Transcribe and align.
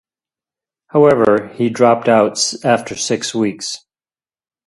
However, 0.87 1.49
he 1.53 1.69
dropped 1.69 2.09
out 2.09 2.39
after 2.63 2.95
six 2.95 3.35
weeks. 3.35 3.85